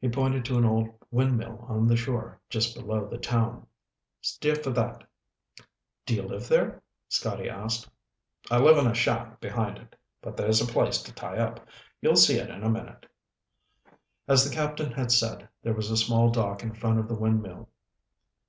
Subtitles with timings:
[0.00, 3.66] He pointed to an old windmill on the shore just below the town.
[4.20, 5.02] "Steer for that."
[6.06, 7.90] "Do you live there?" Scotty asked.
[8.52, 9.96] "I live in a shack behind it.
[10.20, 11.58] But there's a place to tie up.
[12.00, 13.04] You'll see it in a minute."
[14.28, 17.68] As the captain had said, there was a small dock in front of the windmill.